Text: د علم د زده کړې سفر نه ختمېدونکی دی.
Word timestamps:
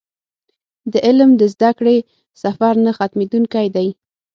د 0.91 0.93
علم 1.05 1.29
د 1.37 1.41
زده 1.53 1.71
کړې 1.79 1.97
سفر 2.43 2.73
نه 2.85 2.91
ختمېدونکی 2.97 3.67
دی. 3.75 3.87